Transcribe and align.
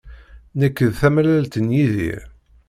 Nekk 0.59 0.77
d 0.89 0.93
tamalalt 0.99 1.55
n 1.59 1.67
Yidir. 1.77 2.21